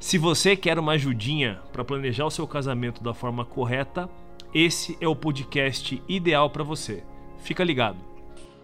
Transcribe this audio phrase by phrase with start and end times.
[0.00, 4.08] Se você quer uma ajudinha para planejar o seu casamento da forma correta,
[4.52, 7.04] esse é o podcast ideal para você.
[7.40, 7.98] Fica ligado.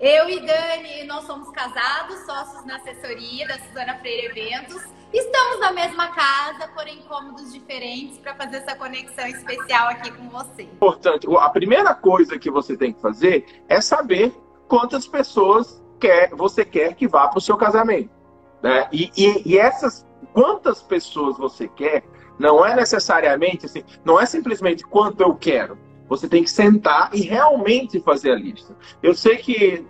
[0.00, 4.82] Eu e Dani, nós somos casados, sócios na assessoria da Suzana Freire Eventos.
[5.12, 10.62] Estamos na mesma casa, porém cômodos diferentes, para fazer essa conexão especial aqui com você.
[10.62, 11.26] Importante.
[11.38, 14.32] A primeira coisa que você tem que fazer é saber
[14.66, 18.10] quantas pessoas quer, você quer que vá para o seu casamento.
[18.62, 18.88] Né?
[18.90, 22.04] E, e, e essas quantas pessoas você quer,
[22.38, 25.78] não é necessariamente assim, não é simplesmente quanto eu quero.
[26.08, 28.76] Você tem que sentar e realmente fazer a lista.
[29.02, 29.84] Eu sei que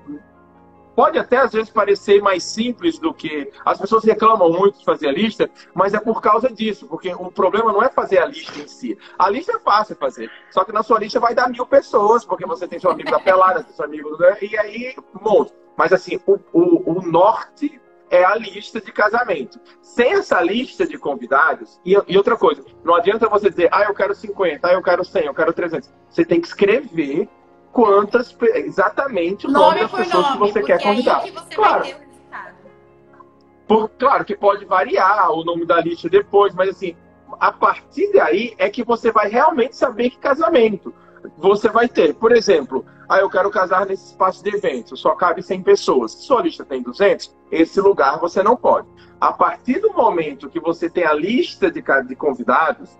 [0.96, 5.08] pode até às vezes parecer mais simples do que as pessoas reclamam muito de fazer
[5.08, 8.58] a lista, mas é por causa disso, porque o problema não é fazer a lista
[8.58, 8.98] em si.
[9.18, 12.46] A lista é fácil fazer, só que na sua lista vai dar mil pessoas, porque
[12.46, 14.24] você tem seu amigo da pelada, seu amigo do...
[14.42, 15.52] e aí um monte.
[15.76, 17.78] Mas assim, o, o, o norte
[18.10, 19.60] é a lista de casamento.
[19.80, 23.94] Sem essa lista de convidados, e, e, outra coisa, não adianta você dizer, ah, eu
[23.94, 25.90] quero 50, ah, eu quero 100, eu quero 300.
[26.08, 27.28] Você tem que escrever
[27.72, 31.22] quantas, exatamente o nome, nome das pessoas nome, que você quer convidar.
[31.22, 31.86] Que você claro.
[33.66, 36.96] Por, claro que pode variar o nome da lista depois, mas assim,
[37.40, 40.94] a partir daí é que você vai realmente saber que casamento
[41.36, 42.14] você vai ter.
[42.14, 46.12] Por exemplo, ah, eu quero casar nesse espaço de eventos, só cabe 100 pessoas.
[46.12, 48.88] Se sua lista tem 200, esse lugar você não pode.
[49.20, 52.90] A partir do momento que você tem a lista de, de convidados,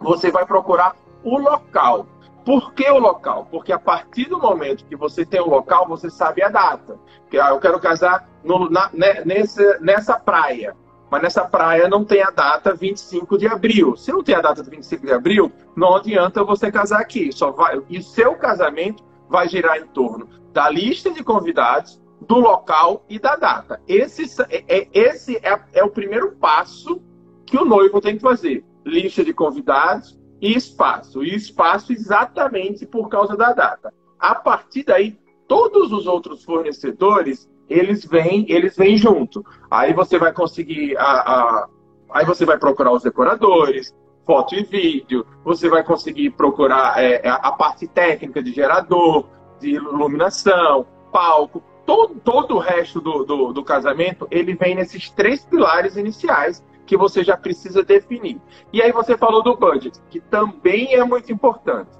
[0.00, 2.06] você vai procurar o local.
[2.44, 3.48] Por que o local?
[3.50, 6.98] Porque a partir do momento que você tem o local, você sabe a data.
[7.30, 10.76] Que, ah, eu quero casar no, na, né, nessa, nessa praia
[11.10, 13.96] mas nessa praia não tem a data 25 de abril.
[13.96, 17.30] Se não tem a data 25 de abril, não adianta você casar aqui.
[17.32, 23.04] Só vai, e seu casamento vai girar em torno da lista de convidados, do local
[23.08, 23.80] e da data.
[23.86, 27.00] Esse, é, é, esse é, é o primeiro passo
[27.44, 28.64] que o noivo tem que fazer.
[28.84, 31.22] Lista de convidados e espaço.
[31.22, 33.92] E espaço exatamente por causa da data.
[34.18, 39.44] A partir daí, todos os outros fornecedores eles vêm, eles vêm junto.
[39.70, 41.68] Aí você vai conseguir a, a,
[42.10, 43.94] aí você vai procurar os decoradores,
[44.26, 49.28] foto e vídeo, você vai conseguir procurar é, é, a parte técnica de gerador,
[49.60, 55.44] de iluminação, palco, todo, todo o resto do, do, do casamento, ele vem nesses três
[55.44, 58.40] pilares iniciais que você já precisa definir.
[58.72, 61.90] E aí você falou do budget, que também é muito importante.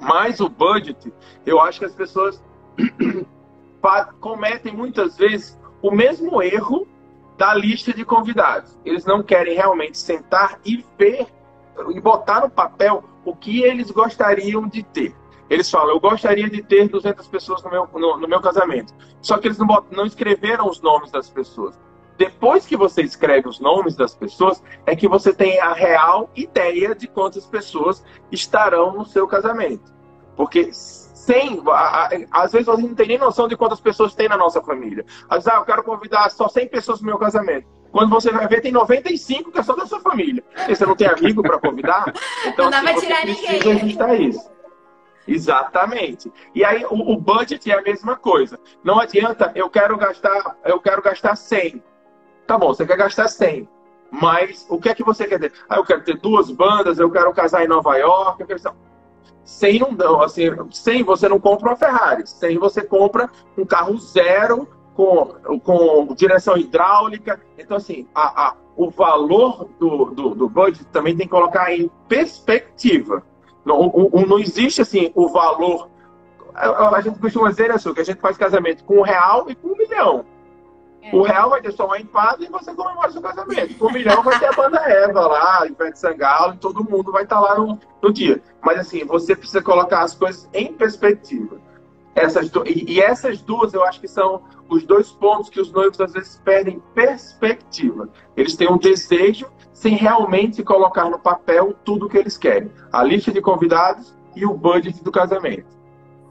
[0.00, 1.12] Mas o budget,
[1.44, 2.42] eu acho que as pessoas
[4.20, 6.86] cometem muitas vezes o mesmo erro
[7.42, 8.78] da lista de convidados.
[8.84, 11.26] Eles não querem realmente sentar e ver
[11.90, 15.12] e botar no papel o que eles gostariam de ter.
[15.50, 18.94] Eles falam, eu gostaria de ter 200 pessoas no meu, no, no meu casamento.
[19.20, 21.76] Só que eles não, botam, não escreveram os nomes das pessoas.
[22.16, 26.94] Depois que você escreve os nomes das pessoas, é que você tem a real ideia
[26.94, 29.92] de quantas pessoas estarão no seu casamento.
[30.36, 30.70] Porque
[31.22, 31.62] 100,
[32.32, 35.04] às vezes a gente não tem nem noção de quantas pessoas tem na nossa família.
[35.28, 37.66] Às vezes, ah, eu quero convidar só 100 pessoas para o meu casamento.
[37.92, 40.42] Quando você vai ver, tem 95 que é só da sua família.
[40.52, 42.12] Porque você não tem amigo para convidar.
[42.44, 43.72] Então, não assim, você precisa ninguém.
[43.72, 44.50] ajustar isso.
[45.28, 46.32] Exatamente.
[46.54, 48.58] E aí o, o, budget é a mesma coisa.
[48.82, 51.80] Não adianta, eu quero gastar, eu quero gastar 100.
[52.48, 53.68] Tá bom, você quer gastar 100.
[54.10, 55.52] Mas o que é que você quer ter?
[55.68, 58.60] Ah, eu quero ter duas bandas, eu quero casar em Nova York, eu quero
[59.52, 64.66] sem não, assim, sem você não compra uma Ferrari, sem você compra um carro zero
[64.94, 65.26] com,
[65.62, 67.40] com direção hidráulica.
[67.58, 71.90] Então, assim, a, a, o valor do, do, do budget também tem que colocar em
[72.08, 73.22] perspectiva.
[73.64, 75.88] Não, não existe, assim, o valor...
[76.54, 79.54] A, a gente costuma dizer, né, que a gente faz casamento com um real e
[79.54, 80.24] com um milhão.
[81.02, 81.14] É.
[81.14, 83.84] O real vai ter só uma empada e você comemora seu casamento.
[83.84, 87.40] O milhão vai ter a banda Eva lá, Ivete Sangalo, e todo mundo vai estar
[87.40, 88.40] tá lá no, no dia.
[88.64, 91.60] Mas assim, você precisa colocar as coisas em perspectiva.
[92.14, 92.62] Essas do...
[92.66, 96.12] e, e essas duas eu acho que são os dois pontos que os noivos às
[96.12, 98.08] vezes perdem perspectiva.
[98.36, 102.70] Eles têm um desejo sem realmente colocar no papel tudo o que eles querem.
[102.92, 105.81] A lista de convidados e o budget do casamento.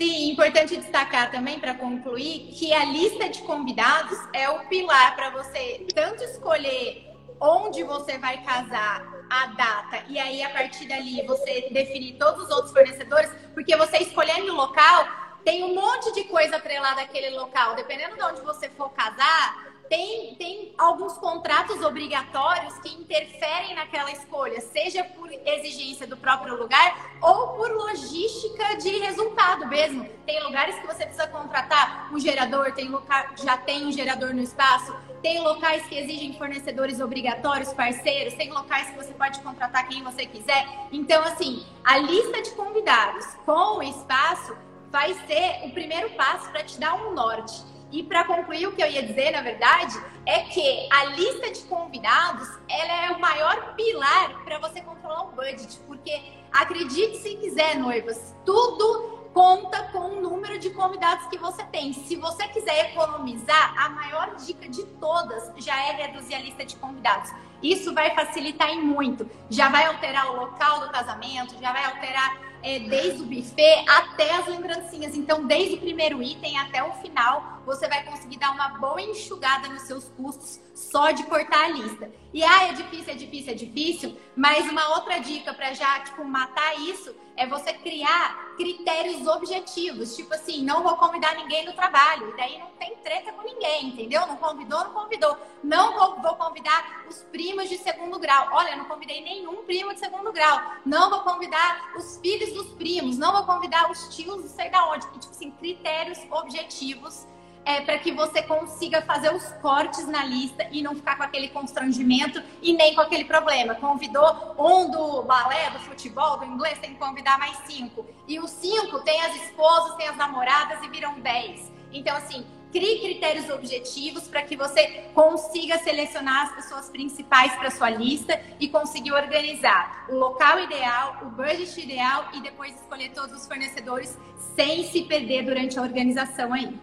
[0.01, 5.29] Sim, importante destacar também para concluir que a lista de convidados é o pilar para
[5.29, 7.07] você tanto escolher
[7.39, 12.49] onde você vai casar a data e aí a partir dali você definir todos os
[12.49, 15.07] outros fornecedores, porque você escolhendo o local,
[15.45, 17.75] tem um monte de coisa atrelada àquele local.
[17.75, 24.61] Dependendo de onde você for casar, tem, tem alguns contratos obrigatórios que interferem naquela escolha,
[24.61, 30.07] seja por exigência do próprio lugar ou por logística de resultado mesmo.
[30.25, 34.39] Tem lugares que você precisa contratar um gerador, tem local, já tem um gerador no
[34.41, 40.01] espaço, tem locais que exigem fornecedores obrigatórios, parceiros, tem locais que você pode contratar quem
[40.03, 40.65] você quiser.
[40.93, 44.55] Então, assim, a lista de convidados com o espaço
[44.89, 47.80] vai ser o primeiro passo para te dar um norte.
[47.91, 51.61] E para concluir, o que eu ia dizer, na verdade, é que a lista de
[51.63, 56.21] convidados ela é o maior pilar para você controlar o budget, porque
[56.51, 61.93] acredite se quiser, noivas, tudo conta com o número de convidados que você tem.
[61.93, 66.75] Se você quiser economizar, a maior dica de todas já é reduzir a lista de
[66.75, 67.31] convidados.
[67.61, 69.29] Isso vai facilitar em muito.
[69.49, 74.31] Já vai alterar o local do casamento, já vai alterar é, desde o buffet até
[74.35, 75.15] as lembrancinhas.
[75.15, 79.67] Então, desde o primeiro item até o final, você vai conseguir dar uma boa enxugada
[79.69, 82.11] nos seus custos só de cortar a lista.
[82.33, 86.23] E ah, é difícil, é difícil, é difícil, mas uma outra dica para já tipo
[86.23, 92.29] matar isso é você criar critérios objetivos, tipo assim, não vou convidar ninguém no trabalho,
[92.29, 94.27] e daí não tem treta com ninguém, entendeu?
[94.27, 95.37] Não convidou, não convidou.
[95.63, 98.49] Não vou, vou convidar os primos de segundo grau.
[98.51, 100.59] Olha, não convidei nenhum primo de segundo grau.
[100.85, 104.87] Não vou convidar os filhos dos primos, não vou convidar os tios, não sei da
[104.91, 105.07] onde.
[105.07, 107.25] Tipo assim, critérios objetivos
[107.65, 111.49] é, para que você consiga fazer os cortes na lista e não ficar com aquele
[111.49, 113.75] constrangimento e nem com aquele problema.
[113.75, 118.05] Convidou um do balé, do futebol, do inglês, tem que convidar mais cinco.
[118.27, 121.71] E os cinco tem as esposas, tem as namoradas e viram dez.
[121.93, 127.89] Então, assim, crie critérios objetivos para que você consiga selecionar as pessoas principais para sua
[127.89, 133.47] lista e conseguir organizar o local ideal, o budget ideal e depois escolher todos os
[133.47, 134.17] fornecedores
[134.55, 136.79] sem se perder durante a organização aí.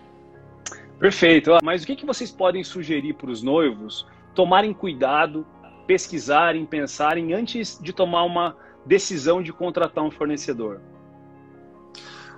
[0.99, 1.57] Perfeito.
[1.63, 5.47] Mas o que, que vocês podem sugerir para os noivos tomarem cuidado,
[5.87, 10.81] pesquisarem, pensarem antes de tomar uma decisão de contratar um fornecedor?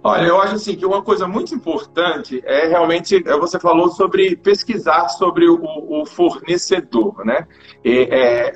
[0.02, 4.34] Olha, eu acho assim que uma coisa muito importante é realmente, é, você falou sobre
[4.34, 7.46] pesquisar sobre o, o fornecedor, né?
[7.84, 8.52] E, é,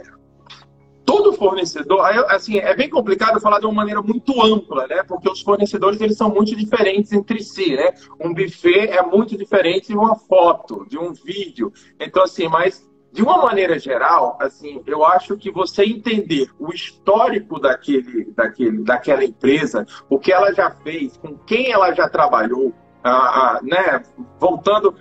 [1.14, 5.04] todo fornecedor, assim, é bem complicado falar de uma maneira muito ampla, né?
[5.04, 7.94] Porque os fornecedores eles são muito diferentes entre si, né?
[8.20, 11.72] Um buffet é muito diferente de uma foto, de um vídeo.
[12.00, 17.60] Então, assim, mas de uma maneira geral, assim, eu acho que você entender o histórico
[17.60, 22.74] daquele, daquele, daquela empresa, o que ela já fez, com quem ela já trabalhou,
[23.04, 24.02] ah, ah, né?
[24.40, 24.96] Voltando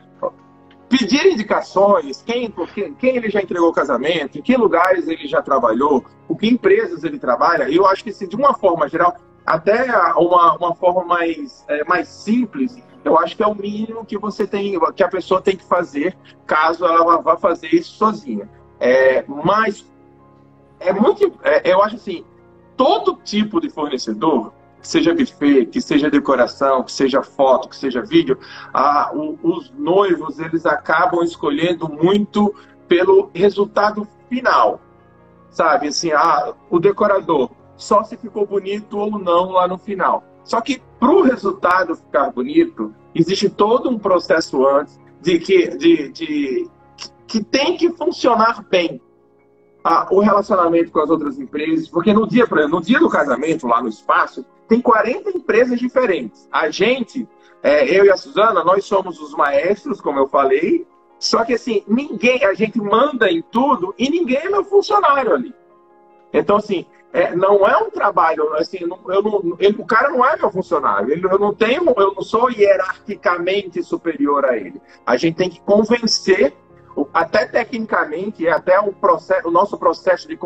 [0.97, 2.53] pedir indicações, quem,
[2.99, 7.17] quem ele já entregou casamento, em que lugares ele já trabalhou, com que empresas ele
[7.17, 7.63] trabalha.
[7.63, 12.07] Eu acho que, assim, de uma forma geral, até uma, uma forma mais, é, mais
[12.07, 15.63] simples, eu acho que é o mínimo que você tem, que a pessoa tem que
[15.63, 18.47] fazer, caso ela vá fazer isso sozinha.
[18.79, 19.83] É, mas
[20.79, 22.23] é muito, é, eu acho assim,
[22.77, 28.01] todo tipo de fornecedor que seja buffet, que seja decoração, que seja foto, que seja
[28.01, 28.37] vídeo,
[28.73, 32.53] ah, o, os noivos eles acabam escolhendo muito
[32.85, 34.81] pelo resultado final,
[35.49, 35.87] sabe?
[35.87, 40.21] Assim, ah, o decorador só se ficou bonito ou não lá no final.
[40.43, 46.09] Só que para o resultado ficar bonito, existe todo um processo antes de que, de,
[46.09, 46.69] de,
[47.25, 48.99] que tem que funcionar bem
[49.81, 53.81] ah, o relacionamento com as outras empresas, porque no dia, no dia do casamento, lá
[53.81, 56.47] no espaço, tem 40 empresas diferentes.
[56.51, 57.27] A gente,
[57.61, 60.85] é, eu e a Suzana, nós somos os maestros, como eu falei,
[61.19, 65.53] só que assim, ninguém, a gente manda em tudo e ninguém é meu funcionário ali.
[66.33, 70.25] Então, assim, é, não é um trabalho, assim, não, eu não, ele, o cara não
[70.25, 74.81] é meu funcionário, ele, eu não tenho, eu não sou hierarquicamente superior a ele.
[75.05, 76.53] A gente tem que convencer
[77.13, 80.37] até tecnicamente, até o, processo, o nosso processo de,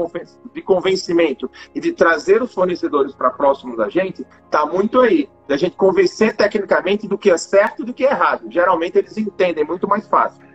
[0.54, 5.30] de convencimento e de trazer os fornecedores para próximo da gente, está muito aí.
[5.48, 8.46] Da gente convencer tecnicamente do que é certo e do que é errado.
[8.50, 10.46] Geralmente eles entendem muito mais fácil.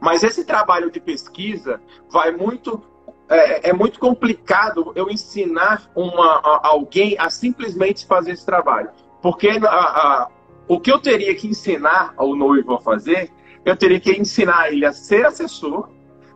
[0.00, 2.82] Mas esse trabalho de pesquisa vai muito.
[3.28, 8.90] É, é muito complicado eu ensinar uma, a, alguém a simplesmente fazer esse trabalho.
[9.22, 10.28] Porque a, a,
[10.68, 13.30] o que eu teria que ensinar ao noivo a fazer
[13.64, 15.88] eu teria que ensinar ele a ser assessor,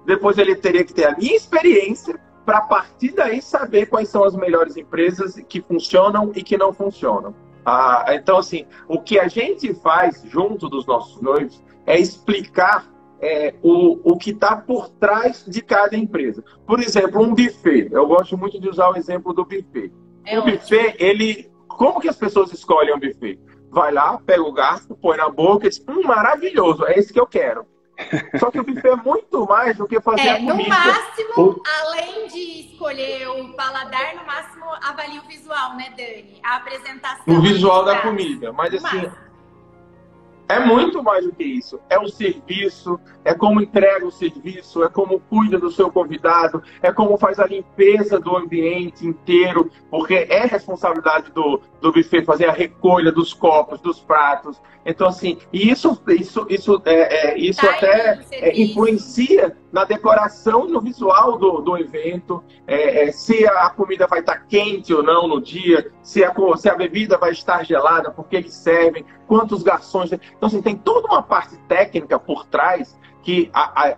[0.04, 4.22] depois ele teria que ter a minha experiência, para a partir daí saber quais são
[4.22, 7.34] as melhores empresas que funcionam e que não funcionam.
[7.64, 12.86] Ah, então, assim, o que a gente faz junto dos nossos noivos é explicar
[13.20, 16.44] é, o, o que está por trás de cada empresa.
[16.64, 17.88] Por exemplo, um buffet.
[17.90, 19.92] Eu gosto muito de usar o exemplo do buffet.
[20.24, 20.58] É o ótimo.
[20.58, 21.50] buffet, ele.
[21.66, 23.40] Como que as pessoas escolhem um buffet?
[23.76, 27.20] Vai lá, pega o garfo, põe na boca e diz: hum, maravilhoso, é esse que
[27.20, 27.66] eu quero.
[28.40, 30.62] Só que o buffet é muito mais do que fazer é, a comida.
[30.62, 36.40] No máximo, além de escolher o paladar, no máximo avalia o visual, né, Dani?
[36.42, 37.34] A apresentação.
[37.34, 38.50] O visual da comida.
[38.50, 39.25] Mas no assim, máximo.
[40.48, 41.80] É muito mais do que isso.
[41.88, 46.92] É o serviço, é como entrega o serviço, é como cuida do seu convidado, é
[46.92, 52.52] como faz a limpeza do ambiente inteiro, porque é responsabilidade do, do buffet fazer a
[52.52, 54.60] recolha dos copos, dos pratos.
[54.84, 60.80] Então, assim, isso, isso, isso, é, é isso tá até é, influencia na decoração no
[60.80, 65.38] visual do, do evento, é, é, se a comida vai estar quente ou não no
[65.38, 70.10] dia, se a, se a bebida vai estar gelada, porque eles servem, quantos garçons.
[70.10, 73.96] Então, assim, tem toda uma parte técnica por trás que a, a,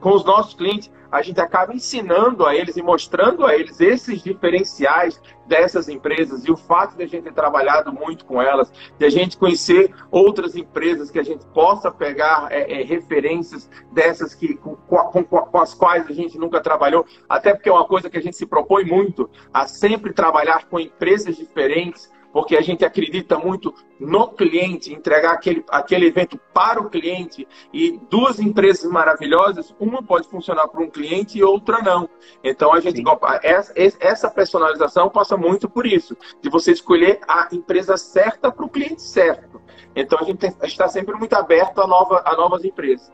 [0.00, 4.20] com os nossos clientes a gente acaba ensinando a eles e mostrando a eles esses
[4.20, 9.04] diferenciais dessas empresas e o fato de a gente ter trabalhado muito com elas, de
[9.04, 14.54] a gente conhecer outras empresas que a gente possa pegar é, é, referências dessas que,
[14.54, 18.18] com, com, com, as quais a gente nunca trabalhou, até porque é uma coisa que
[18.18, 23.38] a gente se propõe muito a sempre trabalhar com empresas diferentes porque a gente acredita
[23.38, 27.46] muito no cliente, entregar aquele, aquele evento para o cliente.
[27.72, 32.08] E duas empresas maravilhosas, uma pode funcionar para um cliente e outra não.
[32.42, 33.04] Então a gente
[33.40, 38.68] essa, essa personalização passa muito por isso, de você escolher a empresa certa para o
[38.68, 39.62] cliente certo.
[39.94, 43.12] Então a gente está sempre muito aberto a, nova, a novas empresas.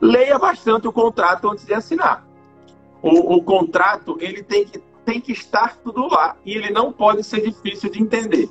[0.00, 2.26] Leia bastante o contrato antes de assinar.
[3.02, 7.22] O, o contrato ele tem que tem que estar tudo lá e ele não pode
[7.24, 8.48] ser difícil de entender.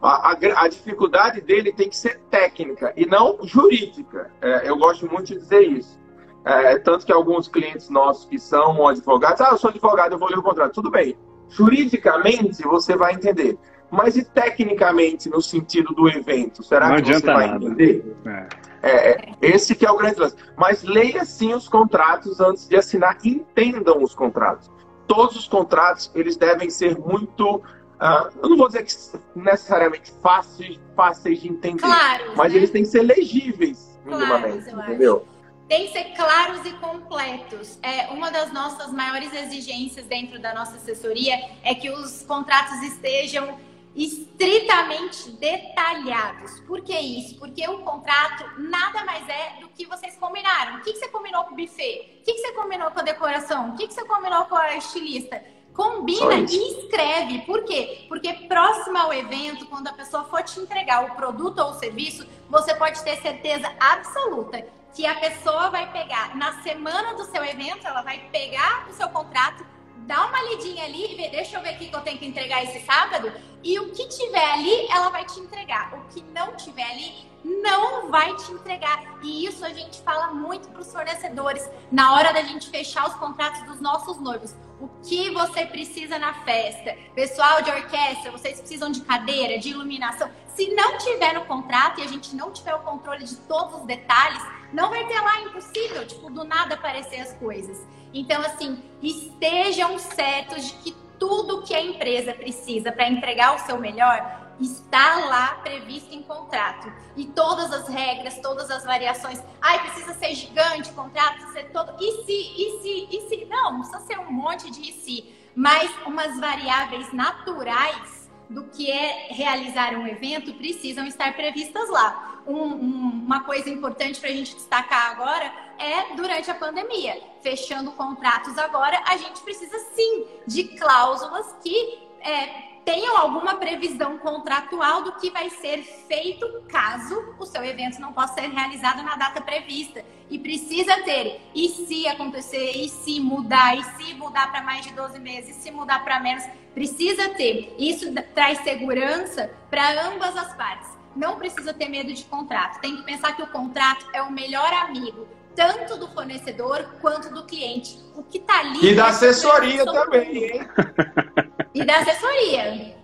[0.00, 4.30] A, a, a dificuldade dele tem que ser técnica e não jurídica.
[4.40, 6.00] É, eu gosto muito de dizer isso.
[6.44, 10.28] É, tanto que alguns clientes nossos que são advogados, ah, eu sou advogado, eu vou
[10.28, 10.72] ler o contrato.
[10.72, 11.16] Tudo bem.
[11.48, 13.56] Juridicamente você vai entender.
[13.90, 16.62] Mas e tecnicamente, no sentido do evento?
[16.64, 17.64] Será não que você vai nada.
[17.64, 18.16] entender?
[18.24, 18.46] É.
[18.82, 19.10] é.
[19.12, 20.34] É, esse que é o grande lance.
[20.56, 23.18] Mas leia sim os contratos antes de assinar.
[23.22, 24.68] Entendam os contratos
[25.14, 28.94] todos os contratos eles devem ser muito, uh, eu não vou dizer que
[29.38, 32.58] necessariamente fáceis, fáceis de entender, claro, mas né?
[32.58, 35.28] eles têm que ser legíveis minimamente, claro, entendeu?
[35.68, 37.78] Tem que ser claros e completos.
[37.82, 43.58] É, uma das nossas maiores exigências dentro da nossa assessoria é que os contratos estejam
[43.94, 46.60] estritamente detalhados.
[46.60, 47.38] Por que isso?
[47.38, 50.78] Porque o contrato nada mais é do que vocês combinaram.
[50.78, 52.20] O que, que você combinou com o buffet?
[52.20, 53.70] O que, que você combinou com a decoração?
[53.70, 55.42] O que, que você combinou com a estilista?
[55.74, 57.40] Combina e escreve.
[57.40, 58.04] Por quê?
[58.08, 62.26] Porque próximo ao evento, quando a pessoa for te entregar o produto ou o serviço,
[62.48, 67.86] você pode ter certeza absoluta que a pessoa vai pegar na semana do seu evento,
[67.86, 69.64] ela vai pegar o seu contrato
[70.06, 72.62] dá uma lidinha ali e vê, deixa eu ver o que eu tenho que entregar
[72.64, 73.32] esse sábado.
[73.62, 75.94] E o que tiver ali, ela vai te entregar.
[75.94, 79.18] O que não tiver ali, não vai te entregar.
[79.22, 83.14] E isso a gente fala muito para os fornecedores na hora da gente fechar os
[83.14, 84.54] contratos dos nossos noivos.
[84.80, 86.96] O que você precisa na festa?
[87.14, 90.28] Pessoal de orquestra, vocês precisam de cadeira, de iluminação.
[90.56, 93.86] Se não tiver no contrato e a gente não tiver o controle de todos os
[93.86, 94.42] detalhes,
[94.72, 97.86] não vai ter lá, impossível, tipo, do nada aparecer as coisas.
[98.12, 100.92] Então, assim, estejam certos de que
[101.22, 106.92] tudo que a empresa precisa para entregar o seu melhor está lá previsto em contrato.
[107.16, 109.40] E todas as regras, todas as variações.
[109.60, 111.94] Ai, precisa ser gigante o contrato, precisa ser todo.
[112.00, 113.44] E se, e se, e se?
[113.44, 115.32] Não, não precisa ser um monte de e se.
[115.54, 118.21] Mas umas variáveis naturais
[118.52, 122.42] do que é realizar um evento precisam estar previstas lá.
[122.46, 127.20] Um, um, uma coisa importante para a gente destacar agora é durante a pandemia.
[127.40, 135.02] Fechando contratos agora, a gente precisa sim de cláusulas que é, tenham alguma previsão contratual
[135.02, 139.40] do que vai ser feito caso o seu evento não possa ser realizado na data
[139.40, 140.04] prevista.
[140.30, 141.42] E precisa ter.
[141.54, 145.60] E se acontecer, e se mudar, e se mudar para mais de 12 meses, e
[145.60, 147.74] se mudar para menos, precisa ter.
[147.78, 150.88] Isso traz segurança para ambas as partes.
[151.14, 152.80] Não precisa ter medo de contrato.
[152.80, 157.44] Tem que pensar que o contrato é o melhor amigo tanto do fornecedor quanto do
[157.44, 157.98] cliente.
[158.16, 158.90] O que está ali.
[158.90, 160.68] E da assessoria também, hein?
[161.74, 162.94] E da assessoria.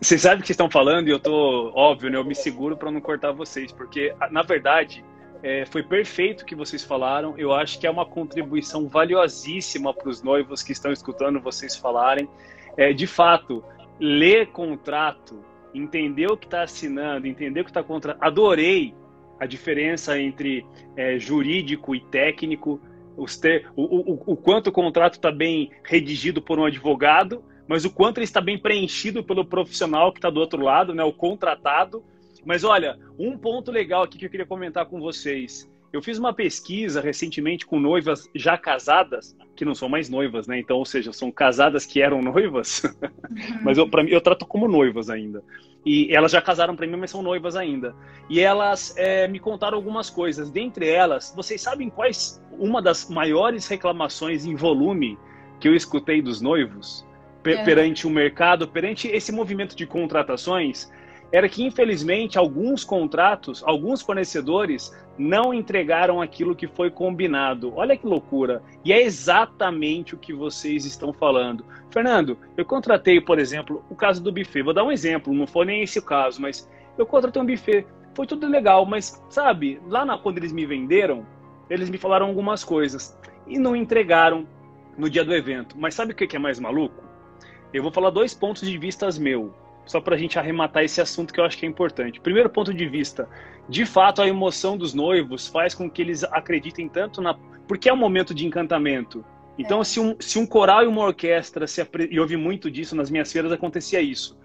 [0.00, 2.16] Vocês sabem o que estão falando e eu tô, óbvio, né?
[2.16, 5.04] Eu me seguro para não cortar vocês, porque, na verdade,
[5.42, 7.34] é, foi perfeito o que vocês falaram.
[7.36, 12.28] Eu acho que é uma contribuição valiosíssima para os noivos que estão escutando vocês falarem.
[12.76, 13.62] É, de fato,
[14.00, 15.44] ler contrato,
[15.74, 18.16] entender o que está assinando, entender o que está contra.
[18.20, 18.94] Adorei
[19.38, 20.64] a diferença entre
[20.96, 22.80] é, jurídico e técnico,
[23.40, 27.90] ter, o, o, o quanto o contrato está bem redigido por um advogado, mas o
[27.90, 32.04] quanto ele está bem preenchido pelo profissional que está do outro lado, né, o contratado.
[32.44, 35.70] Mas olha, um ponto legal aqui que eu queria comentar com vocês.
[35.94, 40.58] Eu fiz uma pesquisa recentemente com noivas já casadas, que não são mais noivas, né?
[40.58, 42.82] Então, ou seja, são casadas que eram noivas,
[43.62, 45.40] mas eu, mim, eu trato como noivas ainda.
[45.86, 47.94] E elas já casaram para mim, mas são noivas ainda.
[48.28, 50.50] E elas é, me contaram algumas coisas.
[50.50, 55.16] Dentre elas, vocês sabem quais uma das maiores reclamações em volume
[55.60, 57.06] que eu escutei dos noivos
[57.44, 57.62] é.
[57.62, 60.90] perante o mercado, perante esse movimento de contratações?
[61.34, 67.72] Era que, infelizmente, alguns contratos, alguns fornecedores não entregaram aquilo que foi combinado.
[67.74, 68.62] Olha que loucura!
[68.84, 71.64] E é exatamente o que vocês estão falando.
[71.90, 74.62] Fernando, eu contratei, por exemplo, o caso do buffet.
[74.62, 77.84] Vou dar um exemplo, não foi nem esse o caso, mas eu contratei um buffet.
[78.14, 81.26] Foi tudo legal, mas sabe, lá na, quando eles me venderam,
[81.68, 84.46] eles me falaram algumas coisas e não entregaram
[84.96, 85.74] no dia do evento.
[85.76, 87.02] Mas sabe o que é mais maluco?
[87.72, 89.52] Eu vou falar dois pontos de vistas meu
[89.86, 92.20] só para a gente arrematar esse assunto que eu acho que é importante.
[92.20, 93.28] Primeiro ponto de vista,
[93.68, 97.34] de fato a emoção dos noivos faz com que eles acreditem tanto na...
[97.66, 99.24] Porque é um momento de encantamento.
[99.58, 99.84] Então, é.
[99.84, 102.08] se, um, se um coral e uma orquestra, se apre...
[102.10, 104.38] e eu vi muito disso, nas minhas feiras acontecia isso.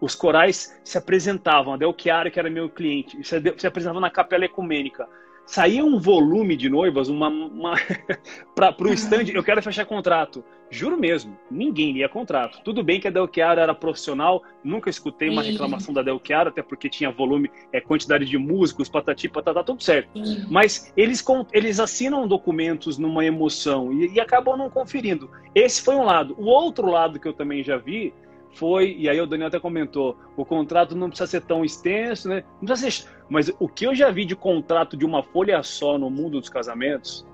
[0.00, 4.10] Os corais se apresentavam, a Del Chiara, que era meu cliente, se, se apresentava na
[4.10, 5.08] capela ecumênica
[5.46, 7.74] saía um volume de noivas, uma, uma
[8.54, 10.44] para o stand, eu quero fechar contrato.
[10.70, 12.60] Juro mesmo, ninguém lia contrato.
[12.64, 16.48] Tudo bem que a Del Chiara era profissional, nunca escutei uma reclamação da Del Chiara,
[16.48, 20.10] até porque tinha volume, é, quantidade de músicos, patati, patatá, tudo certo.
[20.50, 25.30] Mas eles, eles assinam documentos numa emoção e, e acabam não conferindo.
[25.54, 26.34] Esse foi um lado.
[26.38, 28.12] O outro lado que eu também já vi
[28.56, 32.42] foi, e aí o Daniel até comentou, o contrato não precisa ser tão extenso, né?
[32.60, 35.98] Não precisa ser, mas o que eu já vi de contrato de uma folha só
[35.98, 37.26] no mundo dos casamentos,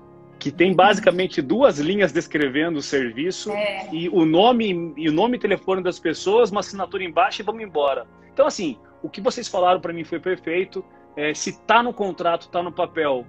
[0.43, 3.87] que tem basicamente duas linhas descrevendo o serviço é.
[3.93, 7.63] e o nome e o nome e telefone das pessoas, uma assinatura embaixo e vamos
[7.63, 8.05] embora.
[8.33, 10.83] Então assim, o que vocês falaram para mim foi perfeito.
[11.15, 13.25] É, se tá no contrato, tá no papel,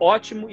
[0.00, 0.48] ótimo.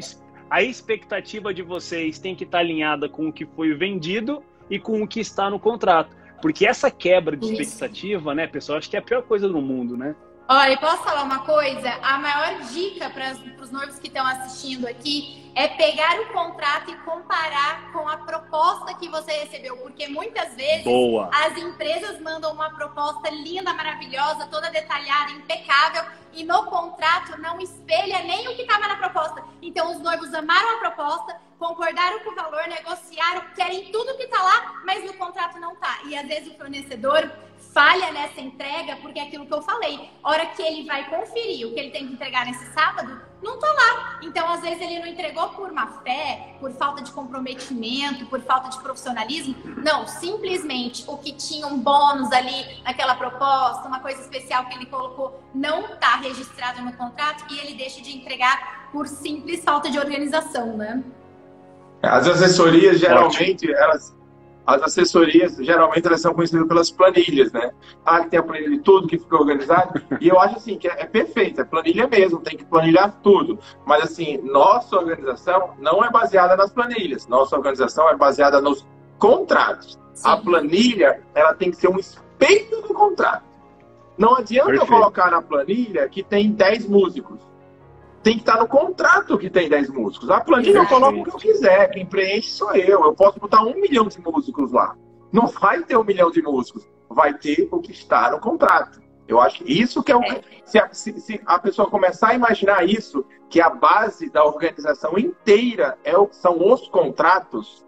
[0.50, 4.78] A expectativa de vocês tem que estar tá alinhada com o que foi vendido e
[4.78, 6.14] com o que está no contrato.
[6.42, 8.36] Porque essa quebra de expectativa, Isso.
[8.36, 10.14] né, pessoal, acho que é a pior coisa do mundo, né?
[10.54, 11.98] Olha, posso falar uma coisa?
[12.04, 16.96] A maior dica para os noivos que estão assistindo aqui é pegar o contrato e
[17.06, 21.30] comparar com a proposta que você recebeu, porque muitas vezes Boa.
[21.34, 28.22] as empresas mandam uma proposta linda, maravilhosa, toda detalhada, impecável, e no contrato não espelha
[28.24, 29.42] nem o que estava na proposta.
[29.62, 34.44] Então os noivos amaram a proposta, concordaram com o valor, negociaram, querem tudo que está
[34.44, 36.00] lá, mas no contrato não está.
[36.08, 37.32] E às vezes o fornecedor
[37.74, 40.10] falha nessa entrega porque é aquilo que eu falei.
[40.24, 43.66] Hora que ele vai conferir o que ele tem que entregar nesse sábado, não tô
[43.66, 44.20] lá.
[44.22, 48.70] Então, às vezes, ele não entregou por má fé, por falta de comprometimento, por falta
[48.70, 49.56] de profissionalismo.
[49.78, 54.86] Não, simplesmente o que tinha um bônus ali naquela proposta, uma coisa especial que ele
[54.86, 59.98] colocou, não está registrado no contrato e ele deixa de entregar por simples falta de
[59.98, 61.04] organização, né?
[62.04, 64.14] As assessorias, geralmente, elas
[64.72, 67.72] as assessorias, geralmente, elas são conhecidas pelas planilhas, né?
[68.06, 70.02] Ah, que tem a planilha de tudo, que fica organizado.
[70.20, 73.60] E eu acho, assim, que é, é perfeito, é planilha mesmo, tem que planilhar tudo.
[73.86, 77.28] Mas, assim, nossa organização não é baseada nas planilhas.
[77.28, 80.00] Nossa organização é baseada nos contratos.
[80.14, 80.30] Sim.
[80.30, 83.44] A planilha, ela tem que ser um espelho do contrato.
[84.18, 84.94] Não adianta Perfeito.
[84.94, 87.51] eu colocar na planilha que tem 10 músicos
[88.24, 90.30] tem que estar no contrato que tem 10 músicos.
[90.30, 93.04] A planilha eu coloco o que eu quiser, quem preenche sou eu.
[93.04, 94.96] Eu posso botar um milhão de músicos lá.
[95.32, 99.02] Não vai ter um milhão de músicos, vai ter o que está no contrato.
[99.28, 100.22] Eu acho que isso que é o.
[100.24, 100.42] É.
[100.66, 105.18] Se a, se, se a pessoa começar a imaginar isso, que a base da organização
[105.18, 107.86] inteira é o, são os contratos,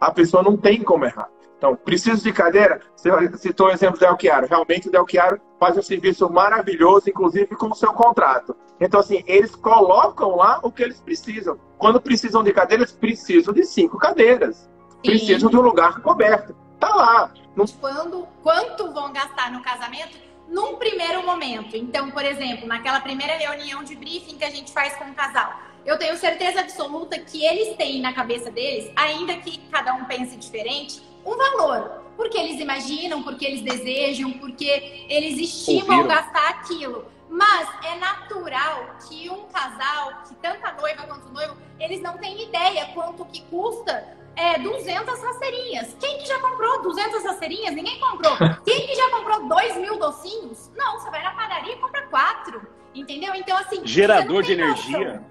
[0.00, 1.30] a pessoa não tem como errar.
[1.60, 2.80] Então, preciso de cadeira?
[2.96, 4.46] Você citou o exemplo do Del Chiaro.
[4.48, 8.56] Realmente, o Del Chiaro faz um serviço maravilhoso, inclusive com o seu contrato.
[8.80, 11.60] Então, assim, eles colocam lá o que eles precisam.
[11.76, 14.70] Quando precisam de cadeiras, precisam de cinco cadeiras.
[14.88, 14.98] Sim.
[15.02, 16.56] Precisam de um lugar coberto.
[16.78, 17.30] Tá lá.
[17.78, 20.16] Quando, quanto vão gastar no casamento?
[20.48, 21.76] Num primeiro momento.
[21.76, 25.52] Então, por exemplo, naquela primeira reunião de briefing que a gente faz com o casal,
[25.84, 30.36] eu tenho certeza absoluta que eles têm na cabeça deles, ainda que cada um pense
[30.36, 32.00] diferente, um valor.
[32.16, 36.08] Porque eles imaginam, porque eles desejam, porque eles estimam Ouviram.
[36.08, 37.06] gastar aquilo.
[37.28, 42.18] Mas é natural que um casal, que tanto a noiva quanto o noivo, eles não
[42.18, 45.96] têm ideia quanto que custa é, 200 rasteirinhas.
[46.00, 47.74] Quem que já comprou 200 rasteirinhas?
[47.74, 48.36] Ninguém comprou.
[48.64, 50.70] Quem que já comprou 2 mil docinhos?
[50.76, 52.60] Não, você vai na padaria e compra quatro.
[52.94, 53.30] Entendeu?
[53.30, 53.34] Entendeu?
[53.34, 53.86] Então, assim.
[53.86, 55.22] Gerador de energia.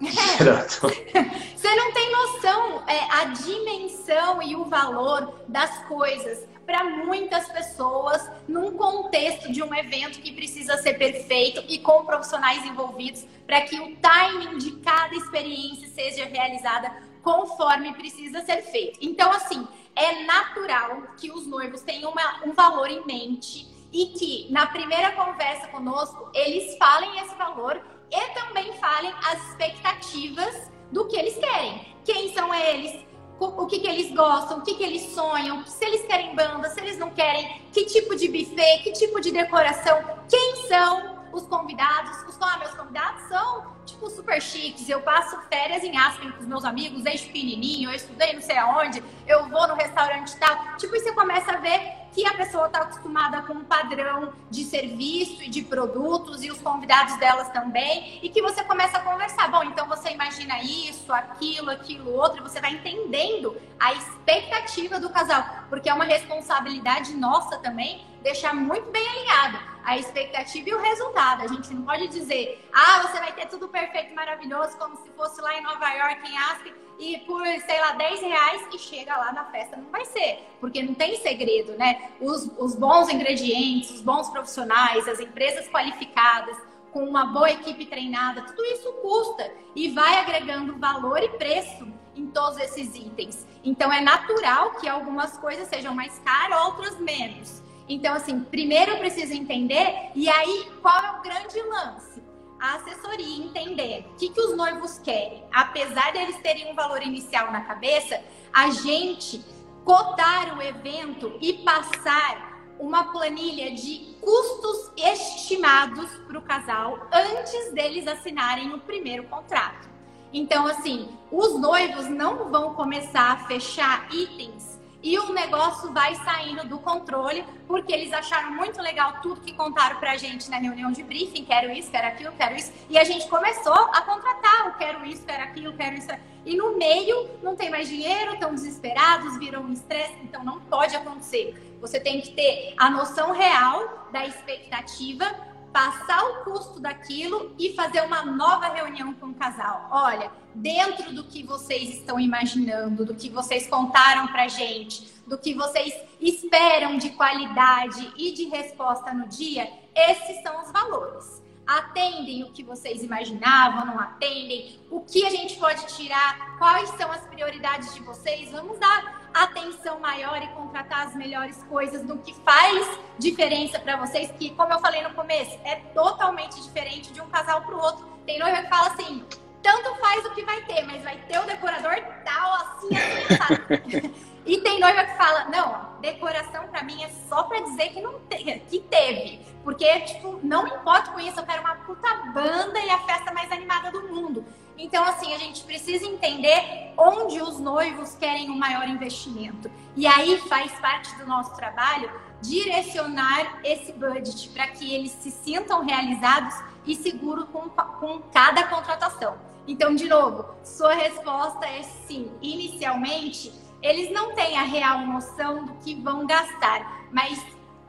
[1.56, 8.28] você não tem noção é, a dimensão e o valor das coisas para muitas pessoas
[8.48, 13.78] num contexto de um evento que precisa ser perfeito e com profissionais envolvidos para que
[13.78, 16.90] o timing de cada experiência seja realizada
[17.22, 18.98] conforme precisa ser feito.
[19.00, 24.52] Então, assim, é natural que os noivos tenham uma, um valor em mente e que
[24.52, 27.80] na primeira conversa conosco eles falem esse valor
[28.10, 31.94] e também falem as expectativas do que eles querem.
[32.04, 33.04] Quem são eles?
[33.38, 36.80] O que, que eles gostam, o que, que eles sonham, se eles querem banda, se
[36.80, 42.16] eles não querem, que tipo de buffet, que tipo de decoração, quem são os convidados.
[42.28, 44.88] Os ah, meus convidados são, tipo, super chiques.
[44.88, 48.56] Eu passo férias em Aspen com os meus amigos desde pequenininho, eu estudei não sei
[48.56, 50.76] aonde, eu vou no restaurante tal.
[50.76, 54.64] Tipo, e você começa a ver que a pessoa está acostumada com um padrão de
[54.64, 59.50] serviço e de produtos e os convidados delas também, e que você começa a conversar.
[59.50, 65.44] Bom, então você imagina isso, aquilo, aquilo, outro, você vai entendendo a expectativa do casal,
[65.68, 71.42] porque é uma responsabilidade nossa também deixar muito bem alinhado a expectativa e o resultado.
[71.42, 75.40] A gente não pode dizer, ah, você vai ter tudo perfeito, maravilhoso, como se fosse
[75.42, 79.32] lá em Nova York, em Aspen, e por, sei lá, 10 reais e chega lá
[79.32, 79.76] na festa.
[79.76, 82.10] Não vai ser, porque não tem segredo, né?
[82.20, 86.56] Os, os bons ingredientes, os bons profissionais, as empresas qualificadas,
[86.92, 92.26] com uma boa equipe treinada, tudo isso custa e vai agregando valor e preço em
[92.28, 93.44] todos esses itens.
[93.64, 97.60] Então é natural que algumas coisas sejam mais caras, outras menos.
[97.88, 102.22] Então, assim, primeiro eu preciso entender, e aí qual é o grande lance?
[102.60, 107.50] A assessoria entender o que, que os noivos querem, apesar deles terem um valor inicial
[107.52, 109.44] na cabeça, a gente
[109.84, 118.06] cotar o evento e passar uma planilha de custos estimados para o casal antes deles
[118.06, 119.88] assinarem o primeiro contrato.
[120.32, 124.73] Então, assim, os noivos não vão começar a fechar itens
[125.04, 130.00] e o negócio vai saindo do controle, porque eles acharam muito legal tudo que contaram
[130.00, 133.28] pra gente na reunião de briefing, quero isso, quero aquilo, quero isso, e a gente
[133.28, 136.08] começou a contratar o quero isso, quero aquilo, quero isso.
[136.46, 140.96] E no meio não tem mais dinheiro, estão desesperados, viram um estresse, então não pode
[140.96, 141.76] acontecer.
[141.82, 145.26] Você tem que ter a noção real da expectativa
[145.74, 149.88] passar o custo daquilo e fazer uma nova reunião com o casal.
[149.90, 155.52] Olha, dentro do que vocês estão imaginando, do que vocês contaram pra gente, do que
[155.52, 161.42] vocês esperam de qualidade e de resposta no dia, esses são os valores.
[161.66, 164.78] Atendem o que vocês imaginavam, não atendem?
[164.92, 166.56] O que a gente pode tirar?
[166.56, 168.52] Quais são as prioridades de vocês?
[168.52, 174.30] Vamos dar atenção maior e contratar as melhores coisas do que faz diferença para vocês,
[174.38, 178.06] que, como eu falei no começo, é totalmente diferente de um casal para o outro.
[178.24, 179.24] Tem noiva que fala assim:
[179.60, 184.14] tanto faz o que vai ter, mas vai ter o decorador tal, assim, assim,
[184.46, 188.20] e tem noiva que fala: não, decoração para mim é só para dizer que, não
[188.20, 189.44] te, que teve.
[189.64, 193.32] Porque, tipo, não me importo com isso, eu quero uma puta banda e a festa
[193.32, 194.44] mais animada do mundo.
[194.76, 199.70] Então, assim, a gente precisa entender onde os noivos querem o maior investimento.
[199.96, 202.10] E aí faz parte do nosso trabalho
[202.42, 209.38] direcionar esse budget para que eles se sintam realizados e seguros com, com cada contratação.
[209.66, 212.30] Então, de novo, sua resposta é sim.
[212.42, 217.40] Inicialmente, eles não têm a real noção do que vão gastar, mas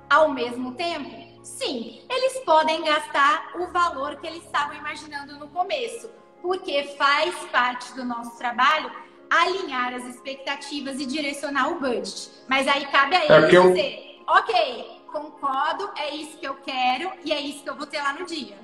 [0.10, 1.10] ao mesmo tempo,
[1.44, 6.10] sim, eles podem gastar o valor que eles estavam imaginando no começo
[6.46, 8.92] porque faz parte do nosso trabalho
[9.32, 12.30] alinhar as expectativas e direcionar o budget.
[12.48, 14.34] Mas aí cabe a é ele é dizer, eu...
[14.34, 18.14] ok, concordo, é isso que eu quero e é isso que eu vou ter lá
[18.14, 18.60] no dia.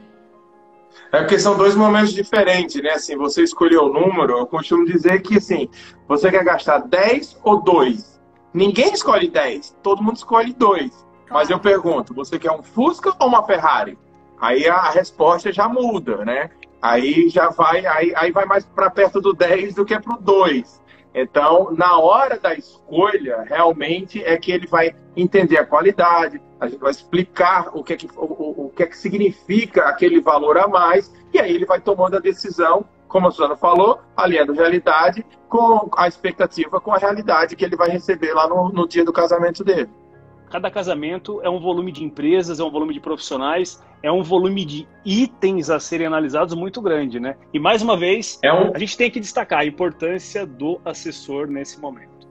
[1.12, 2.92] É porque são dois momentos diferentes, né?
[2.92, 5.68] Assim, você escolheu o número, eu costumo dizer que assim,
[6.08, 8.22] você quer gastar 10 ou 2?
[8.54, 10.92] Ninguém escolhe 10, todo mundo escolhe 2.
[10.92, 11.08] Claro.
[11.32, 13.98] Mas eu pergunto, você quer um Fusca ou uma Ferrari?
[14.40, 16.52] Aí a resposta já muda, né?
[16.82, 20.22] Aí já vai, aí, aí vai mais para perto do 10 do que para o
[20.22, 20.82] 2.
[21.14, 26.80] Então, na hora da escolha, realmente é que ele vai entender a qualidade, a gente
[26.80, 30.68] vai explicar o que é que, o, o que, é que significa aquele valor a
[30.68, 35.26] mais, e aí ele vai tomando a decisão, como a Susana falou, alinhando a realidade
[35.50, 39.12] com a expectativa, com a realidade que ele vai receber lá no, no dia do
[39.12, 39.90] casamento dele.
[40.52, 44.66] Cada casamento é um volume de empresas, é um volume de profissionais, é um volume
[44.66, 47.38] de itens a serem analisados muito grande, né?
[47.54, 48.76] E mais uma vez, é um...
[48.76, 52.28] a gente tem que destacar a importância do assessor nesse momento.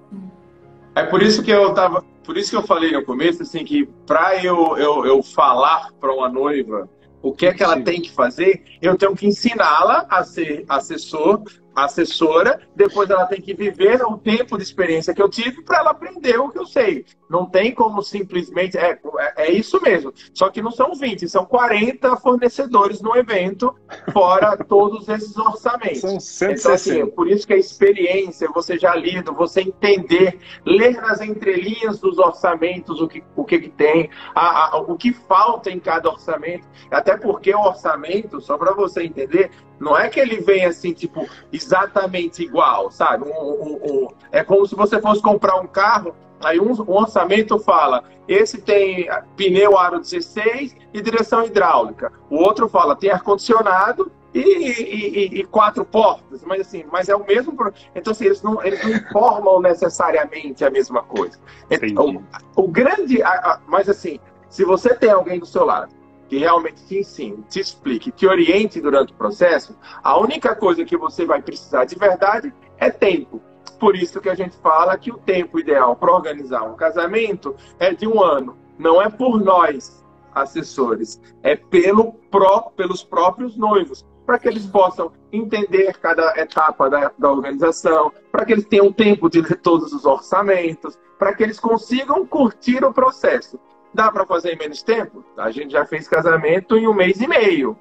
[0.95, 3.89] É por isso que eu tava, por isso que eu falei no começo assim que
[4.07, 6.91] para eu, eu, eu falar para uma noiva
[7.23, 7.85] o que é que ela Sim.
[7.85, 11.43] tem que fazer, eu tenho que ensiná-la a ser assessor,
[11.85, 15.91] assessora, depois ela tem que viver o tempo de experiência que eu tive para ela
[15.91, 17.05] aprender o que eu sei.
[17.29, 18.77] Não tem como simplesmente.
[18.77, 18.99] É,
[19.37, 20.13] é, é isso mesmo.
[20.35, 23.75] Só que não são 20, são 40 fornecedores no evento,
[24.13, 26.01] fora todos esses orçamentos.
[26.01, 26.11] São
[26.51, 27.07] Então, assim, 160.
[27.13, 33.01] por isso que a experiência, você já lido, você entender, ler nas entrelinhas dos orçamentos
[33.01, 36.67] o que, o que, que tem, a, a- o que falta em cada orçamento.
[36.91, 41.27] Até porque o orçamento, só para você entender, não é que ele vem assim, tipo,
[41.51, 43.25] exatamente igual, sabe?
[43.25, 46.15] Um- um- um- é como se você fosse comprar um carro,
[46.45, 52.13] aí um, orçamento fala, esse tem pneu aro 16 e direção hidráulica.
[52.29, 57.17] O outro fala, tem ar-condicionado e, e- e- e quatro portas, mas assim, mas é
[57.17, 57.53] o mesmo.
[57.95, 61.39] Então, assim, eles não, eles não informam necessariamente a mesma coisa.
[61.71, 62.25] Então, Entendi.
[62.55, 63.23] o grande.
[63.23, 65.93] a- a- mas assim, se você tem alguém do seu lado
[66.31, 70.97] que realmente te ensine, te explique, te oriente durante o processo, a única coisa que
[70.97, 73.43] você vai precisar de verdade é tempo.
[73.81, 77.93] Por isso que a gente fala que o tempo ideal para organizar um casamento é
[77.93, 78.57] de um ano.
[78.79, 85.11] Não é por nós, assessores, é pelo pró- pelos próprios noivos, para que eles possam
[85.33, 90.05] entender cada etapa da, da organização, para que eles tenham tempo de ler todos os
[90.05, 93.59] orçamentos, para que eles consigam curtir o processo.
[93.93, 95.25] Dá para fazer em menos tempo?
[95.37, 97.77] A gente já fez casamento em um mês e meio.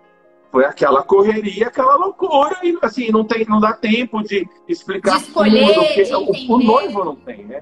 [0.51, 5.25] Foi aquela correria, aquela loucura, e assim, não, tem, não dá tempo de explicar De
[5.25, 7.61] escolher, tudo, porque de o- o, noivo não tem, né?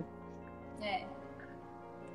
[0.81, 1.01] É.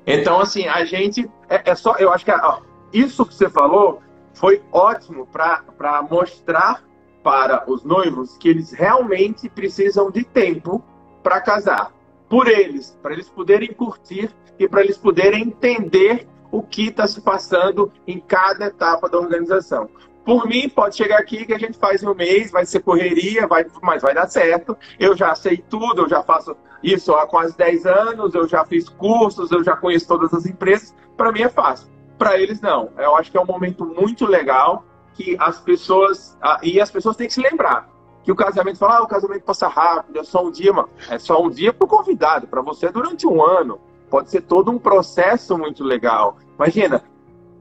[0.07, 1.29] Então, assim, a gente.
[1.47, 1.95] É, é só.
[1.97, 2.59] Eu acho que ó,
[2.91, 4.01] isso que você falou
[4.33, 6.83] foi ótimo para mostrar
[7.21, 10.83] para os noivos que eles realmente precisam de tempo
[11.21, 11.91] para casar.
[12.29, 17.21] Por eles, para eles poderem curtir e para eles poderem entender o que está se
[17.21, 19.89] passando em cada etapa da organização.
[20.23, 23.65] Por mim, pode chegar aqui que a gente faz um mês, vai ser correria, vai,
[23.81, 24.77] mas vai dar certo.
[24.97, 28.87] Eu já sei tudo, eu já faço isso há quase 10 anos, eu já fiz
[28.87, 30.95] cursos, eu já conheço todas as empresas.
[31.17, 31.89] Para mim é fácil.
[32.17, 32.89] Para eles, não.
[32.97, 36.37] Eu acho que é um momento muito legal que as pessoas.
[36.41, 37.92] ah, E as pessoas têm que se lembrar
[38.23, 40.89] que o casamento fala, ah, o casamento passa rápido, é só um dia, mano.
[41.09, 43.79] É só um dia para o convidado, para você é durante um ano.
[44.09, 46.37] Pode ser todo um processo muito legal.
[46.55, 47.03] Imagina,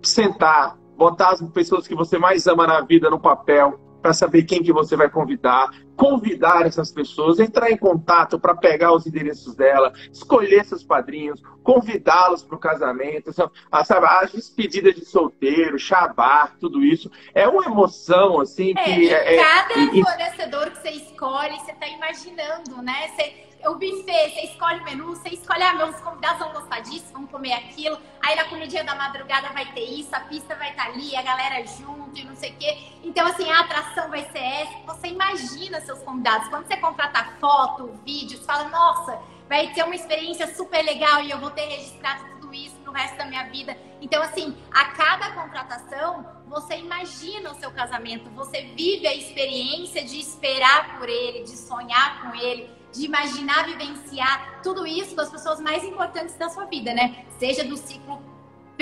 [0.02, 4.62] sentar, botar as pessoas que você mais ama na vida no papel para saber quem
[4.62, 9.92] que você vai convidar, convidar essas pessoas, entrar em contato para pegar os endereços dela,
[10.12, 13.52] escolher seus padrinhos, convidá-los para o casamento, sabe?
[13.70, 17.10] as despedidas de solteiro, chabar, tudo isso.
[17.34, 19.10] É uma emoção, assim, É, que...
[19.14, 23.08] é- é- cada e- fornecedor que você escolhe, você tá imaginando, né?
[23.08, 27.12] Você, o buffet, você escolhe o menu, você escolhe, ah, meus convidados vão gostar disso,
[27.12, 27.96] vão comer aquilo.
[28.20, 31.64] Aí na comidinha da madrugada vai ter isso, a pista vai estar ali, a galera
[31.66, 32.76] junto e não sei o quê.
[33.04, 34.72] Então, assim, a atração vai ser essa.
[34.86, 36.48] Você imagina seus convidados.
[36.48, 39.18] Quando você contrata foto, vídeo, você fala, nossa,
[39.48, 43.16] vai ter uma experiência super legal e eu vou ter registrado tudo isso pro resto
[43.16, 43.76] da minha vida.
[44.00, 50.18] Então, assim, a cada contratação, você imagina o seu casamento, você vive a experiência de
[50.18, 55.60] esperar por ele, de sonhar com ele, de imaginar, vivenciar tudo isso com as pessoas
[55.60, 57.24] mais importantes da sua vida, né?
[57.38, 58.31] Seja do ciclo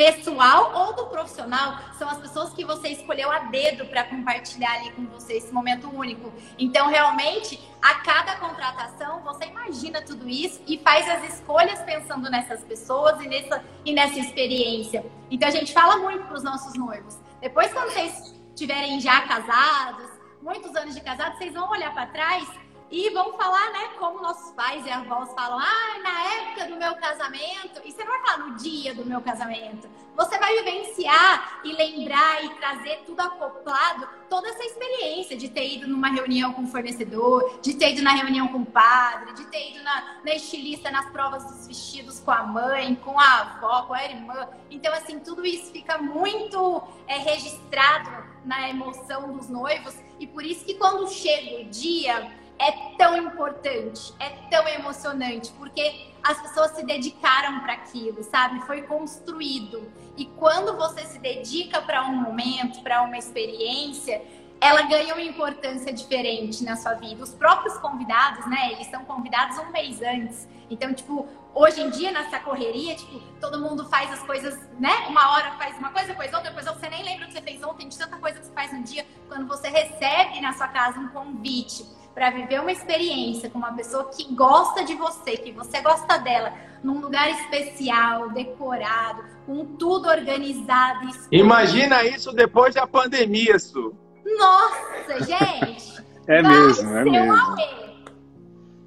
[0.01, 4.91] pessoal ou do profissional, são as pessoas que você escolheu a dedo para compartilhar ali
[4.93, 6.33] com você esse momento único.
[6.59, 12.63] Então, realmente, a cada contratação, você imagina tudo isso e faz as escolhas pensando nessas
[12.65, 15.05] pessoas e nessa, e nessa experiência.
[15.31, 17.19] Então, a gente fala muito para os nossos noivos.
[17.39, 20.09] Depois, quando vocês estiverem já casados,
[20.41, 22.49] muitos anos de casado, vocês vão olhar para trás
[22.91, 26.95] e vão falar, né, como nossos pais e avós falam, ah, na época do meu
[26.97, 31.73] casamento, e você não vai falar no dia do meu casamento, você vai vivenciar e
[31.73, 36.67] lembrar e trazer tudo acoplado, toda essa experiência de ter ido numa reunião com o
[36.67, 40.91] fornecedor, de ter ido na reunião com o padre, de ter ido na, na estilista,
[40.91, 44.49] nas provas dos vestidos com a mãe, com a avó, com a irmã.
[44.69, 48.11] Então, assim, tudo isso fica muito é, registrado
[48.45, 54.13] na emoção dos noivos, e por isso que quando chega o dia é tão importante,
[54.21, 58.61] é tão emocionante, porque as pessoas se dedicaram para aquilo, sabe?
[58.67, 59.91] Foi construído.
[60.15, 64.23] E quando você se dedica para um momento, para uma experiência,
[64.61, 67.25] ela ganha uma importância diferente na sua vida.
[67.25, 68.73] Os próprios convidados, né?
[68.73, 70.47] Eles são convidados um mês antes.
[70.69, 75.07] Então, tipo, hoje em dia, nessa correria, tipo, todo mundo faz as coisas, né?
[75.09, 76.79] Uma hora faz uma coisa, depois outra, depois outra.
[76.79, 78.83] Você nem lembra o que você fez ontem, de tanta coisa que você faz no
[78.83, 79.07] dia.
[79.29, 84.05] Quando você recebe na sua casa um convite para viver uma experiência com uma pessoa
[84.11, 91.09] que gosta de você, que você gosta dela, num lugar especial, decorado, com tudo organizado.
[91.31, 93.95] Imagina isso depois da pandemia, Su.
[94.25, 96.03] Nossa, gente!
[96.27, 97.57] é mesmo, é mesmo.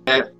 [0.05, 0.31] É,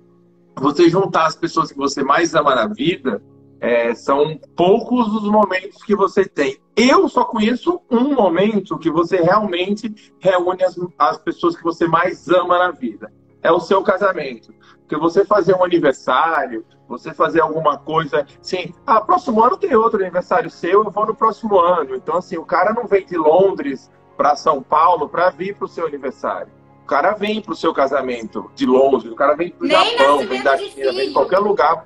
[0.56, 3.22] você juntar as pessoas que você mais ama na vida,
[3.64, 6.58] é, são poucos os momentos que você tem.
[6.76, 12.28] Eu só conheço um momento que você realmente reúne as, as pessoas que você mais
[12.28, 13.10] ama na vida.
[13.42, 14.52] É o seu casamento.
[14.80, 19.98] Porque você fazer um aniversário, você fazer alguma coisa, assim, ah, próximo ano tem outro
[19.98, 21.96] aniversário seu, eu vou no próximo ano.
[21.96, 25.68] Então, assim, o cara não vem de Londres para São Paulo para vir para o
[25.68, 26.52] seu aniversário.
[26.82, 30.18] O cara vem para o seu casamento de Londres, o cara vem para o Japão,
[30.18, 31.82] vem da China, vem de qualquer lugar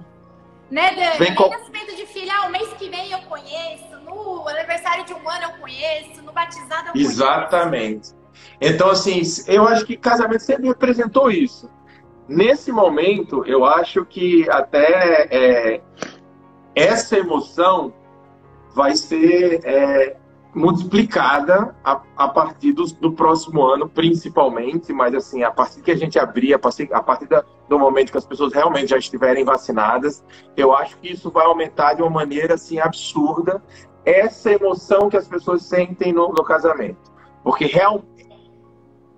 [0.71, 1.19] né, Dani?
[1.19, 1.49] Vem com...
[1.49, 5.45] nascimento de filho, ah, o mês que vem eu conheço, no aniversário de um ano
[5.45, 8.11] eu conheço, no batizado eu Exatamente.
[8.61, 11.71] Então, assim, eu acho que casamento sempre representou isso.
[12.29, 15.81] Nesse momento, eu acho que até é,
[16.75, 17.93] essa emoção
[18.75, 20.17] vai ser é,
[20.55, 25.97] multiplicada a, a partir do, do, próximo ano, principalmente, mas assim, a partir que a
[25.97, 29.45] gente abrir, a partir, a partir da, do momento que as pessoas realmente já estiverem
[29.45, 30.25] vacinadas,
[30.57, 33.63] eu acho que isso vai aumentar de uma maneira assim absurda
[34.05, 37.13] essa emoção que as pessoas sentem no, no casamento.
[37.45, 38.03] Porque real,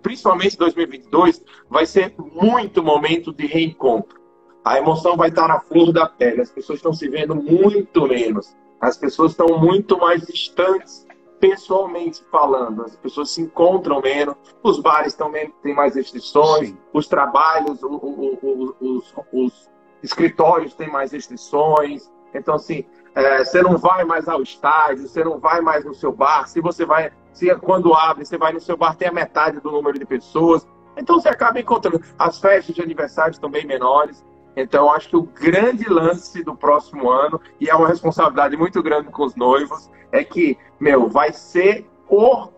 [0.03, 4.19] principalmente 2022 vai ser muito momento de reencontro.
[4.65, 8.55] A emoção vai estar na flor da pele, as pessoas estão se vendo muito menos.
[8.81, 11.07] As pessoas estão muito mais distantes
[11.41, 12.83] pessoalmente falando.
[12.85, 16.79] As pessoas se encontram menos, os bares também têm mais restrições, Sim.
[16.93, 19.71] os trabalhos, o, o, o, os, os,
[20.03, 22.11] escritórios têm mais restrições.
[22.35, 26.13] Então, assim, é, você não vai mais ao estádio, você não vai mais no seu
[26.13, 26.47] bar.
[26.47, 29.71] Se você vai, se quando abre, você vai no seu bar, tem a metade do
[29.71, 30.67] número de pessoas.
[30.97, 32.01] Então, você acaba encontrando.
[32.19, 34.25] As festas de aniversário estão bem menores.
[34.57, 39.11] Então, acho que o grande lance do próximo ano, e é uma responsabilidade muito grande
[39.11, 42.49] com os noivos, é que, meu, vai ser o,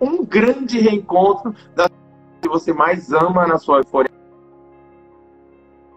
[0.00, 1.88] um grande reencontro da
[2.40, 4.14] que você mais ama na sua euforia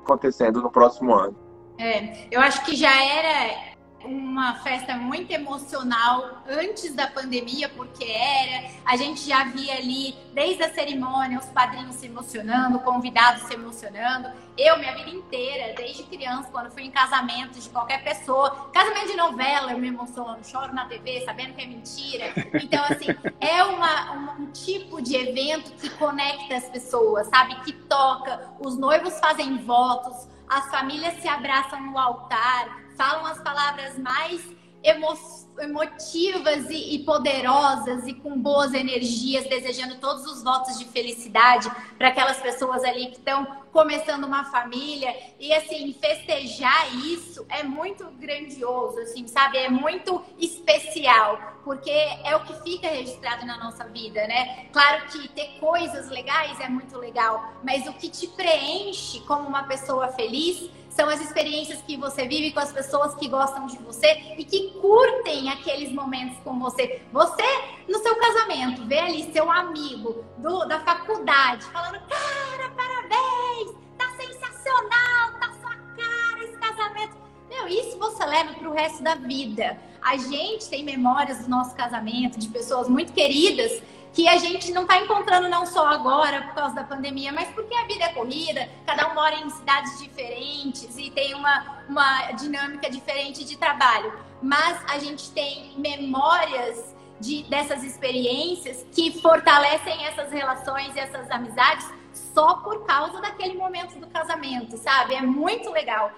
[0.04, 1.36] acontecendo no próximo ano.
[1.78, 8.72] É, eu acho que já era uma festa muito emocional antes da pandemia, porque era.
[8.86, 14.30] A gente já via ali, desde a cerimônia, os padrinhos se emocionando, convidados se emocionando.
[14.58, 19.16] Eu, minha vida inteira, desde criança, quando fui em casamento de qualquer pessoa, casamento de
[19.16, 22.26] novela, eu me emociono, choro na TV, sabendo que é mentira.
[22.62, 23.08] Então, assim,
[23.40, 27.56] é uma, um tipo de evento que conecta as pessoas, sabe?
[27.62, 28.50] Que toca.
[28.60, 34.46] Os noivos fazem votos, as famílias se abraçam no altar falam as palavras mais
[34.84, 35.16] emo
[35.60, 42.10] emotivas e, e, poderosas e com boas energias, desejando todos os votos de felicidade para
[42.10, 45.16] aquelas pessoas ali que estão começando uma família.
[45.40, 49.58] E assim, festejar isso é muito grandioso, assim, sabe?
[49.58, 54.68] É muito especial, porque é o que fica registrado na nossa vida, né?
[54.72, 59.64] Claro que ter coisas legais é muito legal, mas o que te preenche como uma
[59.64, 64.36] pessoa feliz são as experiências que você vive com as pessoas que gostam de você
[64.38, 67.02] e que curtem aqueles momentos com você.
[67.12, 67.44] Você,
[67.88, 73.76] no seu casamento, vê ali seu amigo do, da faculdade falando: Cara, parabéns!
[73.98, 75.40] Tá sensacional!
[75.40, 77.18] Tá sua cara esse casamento.
[77.50, 79.80] Meu, isso você leva para o resto da vida.
[80.02, 83.82] A gente tem memórias do nosso casamento, de pessoas muito queridas
[84.14, 87.76] que a gente não está encontrando não só agora por causa da pandemia, mas porque
[87.76, 92.90] a vida é corrida, cada um mora em cidades diferentes e tem uma, uma dinâmica
[92.90, 94.12] diferente de trabalho.
[94.42, 101.88] Mas a gente tem memórias de, dessas experiências que fortalecem essas relações e essas amizades
[102.14, 105.16] só por causa daquele momento do casamento, sabe?
[105.16, 106.12] É muito legal.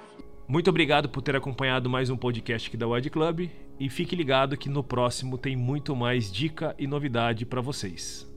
[0.47, 4.57] Muito obrigado por ter acompanhado mais um podcast aqui da Wide Club e fique ligado
[4.57, 8.29] que no próximo tem muito mais dica e novidade para vocês.